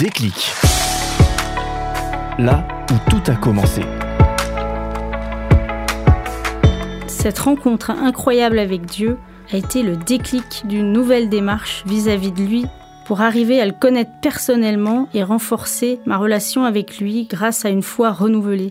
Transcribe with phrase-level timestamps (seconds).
[0.00, 0.52] Déclic.
[2.38, 3.82] Là où tout a commencé.
[7.06, 9.18] Cette rencontre incroyable avec Dieu
[9.52, 12.64] a été le déclic d'une nouvelle démarche vis-à-vis de lui
[13.04, 17.82] pour arriver à le connaître personnellement et renforcer ma relation avec lui grâce à une
[17.82, 18.70] foi renouvelée.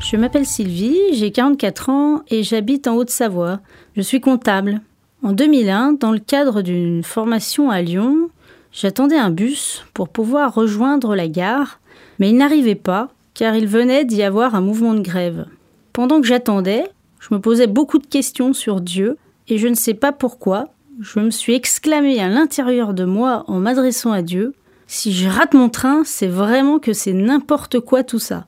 [0.00, 3.60] Je m'appelle Sylvie, j'ai 44 ans et j'habite en Haute-Savoie.
[3.94, 4.80] Je suis comptable.
[5.22, 8.30] En 2001, dans le cadre d'une formation à Lyon,
[8.72, 11.80] j'attendais un bus pour pouvoir rejoindre la gare,
[12.18, 15.46] mais il n'arrivait pas car il venait d'y avoir un mouvement de grève.
[15.92, 16.84] Pendant que j'attendais,
[17.20, 19.16] je me posais beaucoup de questions sur Dieu
[19.48, 20.68] et je ne sais pas pourquoi,
[21.00, 24.54] je me suis exclamé à l'intérieur de moi en m'adressant à Dieu
[24.86, 28.46] Si je rate mon train, c'est vraiment que c'est n'importe quoi tout ça.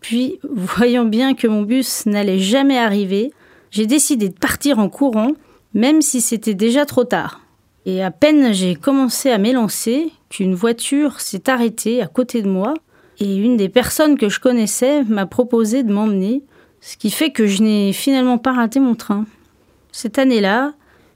[0.00, 3.32] Puis, voyant bien que mon bus n'allait jamais arriver,
[3.70, 5.32] j'ai décidé de partir en courant,
[5.74, 7.40] même si c'était déjà trop tard.
[7.86, 12.74] Et à peine j'ai commencé à m'élancer qu'une voiture s'est arrêtée à côté de moi,
[13.18, 16.42] et une des personnes que je connaissais m'a proposé de m'emmener,
[16.80, 19.26] ce qui fait que je n'ai finalement pas raté mon train.
[19.92, 20.72] Cette année-là,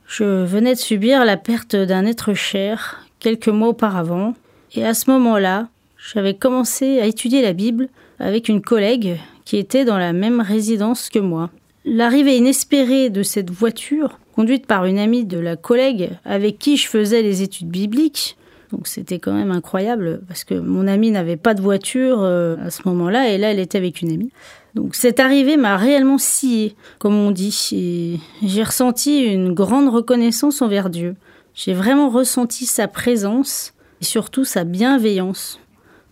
[0.06, 4.34] je venais de subir la perte d'un être cher quelques mois auparavant,
[4.74, 9.84] et à ce moment-là, j'avais commencé à étudier la Bible avec une collègue qui était
[9.84, 11.50] dans la même résidence que moi.
[11.84, 16.86] L'arrivée inespérée de cette voiture, conduite par une amie de la collègue avec qui je
[16.86, 18.36] faisais les études bibliques,
[18.70, 22.70] donc c'était quand même incroyable parce que mon amie n'avait pas de voiture euh, à
[22.70, 24.30] ce moment-là et là elle était avec une amie.
[24.74, 30.60] Donc cette arrivée m'a réellement scié, comme on dit, et j'ai ressenti une grande reconnaissance
[30.60, 31.16] envers Dieu.
[31.54, 35.58] J'ai vraiment ressenti sa présence et surtout sa bienveillance.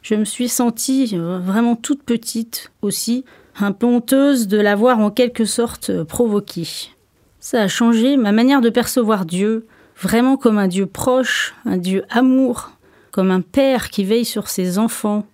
[0.00, 3.24] Je me suis sentie euh, vraiment toute petite aussi,
[3.60, 6.66] un peu honteuse de l'avoir en quelque sorte euh, provoquée.
[7.46, 9.66] Ça a changé ma manière de percevoir Dieu,
[10.00, 12.70] vraiment comme un Dieu proche, un Dieu amour,
[13.10, 15.26] comme un père qui veille sur ses enfants.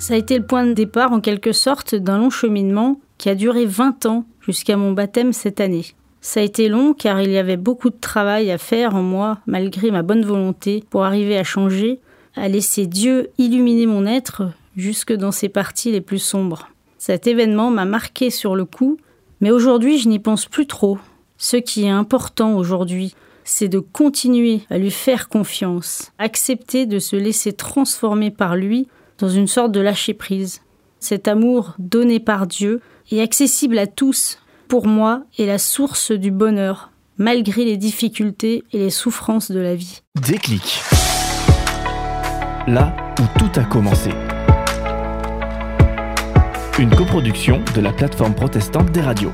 [0.00, 3.36] Ça a été le point de départ en quelque sorte d'un long cheminement qui a
[3.36, 5.86] duré 20 ans jusqu'à mon baptême cette année.
[6.20, 9.38] Ça a été long car il y avait beaucoup de travail à faire en moi
[9.46, 12.00] malgré ma bonne volonté pour arriver à changer,
[12.34, 16.70] à laisser Dieu illuminer mon être jusque dans ses parties les plus sombres.
[16.98, 18.98] Cet événement m'a marqué sur le coup,
[19.40, 20.98] mais aujourd'hui je n'y pense plus trop.
[21.36, 27.16] Ce qui est important aujourd'hui, c'est de continuer à lui faire confiance, accepter de se
[27.16, 28.88] laisser transformer par lui
[29.18, 30.60] dans une sorte de lâcher-prise.
[31.00, 34.38] Cet amour donné par Dieu est accessible à tous,
[34.68, 39.74] pour moi, est la source du bonheur, malgré les difficultés et les souffrances de la
[39.74, 40.02] vie.
[40.14, 40.82] Déclic.
[42.66, 44.10] Là où tout a commencé.
[46.78, 49.32] Une coproduction de la plateforme protestante des radios.